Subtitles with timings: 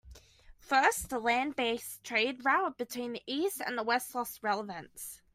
[0.59, 5.21] First, the land based trade route between east and west lost relevance.